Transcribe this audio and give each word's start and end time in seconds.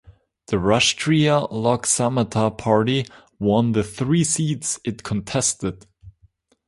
The 0.47 0.57
Rashtriya 0.57 1.51
Lok 1.51 1.85
Samata 1.85 2.57
Party 2.57 3.05
won 3.37 3.73
the 3.73 3.83
three 3.83 4.23
seats 4.23 4.79
it 4.83 5.03
contested. 5.03 5.85